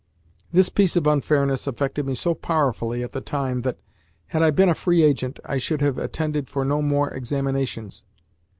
This 0.51 0.69
piece 0.69 0.95
of 0.95 1.05
unfairness 1.05 1.67
affected 1.67 2.07
me 2.07 2.15
so 2.15 2.33
powerfully 2.33 3.03
at 3.03 3.11
the 3.11 3.21
time 3.21 3.59
that, 3.59 3.77
had 4.29 4.41
I 4.41 4.49
been 4.49 4.67
a 4.67 4.73
free 4.73 5.03
agent, 5.03 5.39
I 5.45 5.57
should 5.59 5.81
have 5.81 5.99
attended 5.99 6.49
for 6.49 6.65
no 6.65 6.81
more 6.81 7.11
examinations. 7.11 8.03